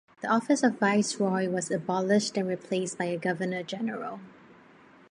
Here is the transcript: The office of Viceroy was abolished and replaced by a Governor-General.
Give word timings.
The 0.21 0.27
office 0.29 0.63
of 0.63 0.79
Viceroy 0.79 1.47
was 1.47 1.69
abolished 1.69 2.35
and 2.35 2.47
replaced 2.49 2.97
by 2.97 3.05
a 3.05 3.17
Governor-General. 3.19 4.19